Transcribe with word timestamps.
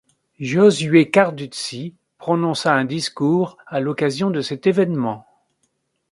Giosuè 0.39 1.11
Carducci 1.11 1.93
prononça 2.17 2.73
un 2.73 2.85
discours 2.85 3.59
à 3.67 3.79
l'occasion 3.79 4.31
de 4.31 4.41
cet 4.41 4.65
évènement. 4.65 5.27